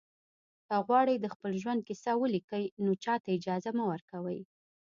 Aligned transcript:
که 0.67 0.75
غواړئ 0.87 1.15
د 1.19 1.25
خپل 1.33 1.51
ژوند 1.61 1.79
کیسه 1.87 2.11
ولیکئ 2.17 2.65
نو 2.83 2.91
چاته 3.03 3.29
اجازه 3.37 3.69
مه 3.77 3.83
ورکوئ. 3.91 4.39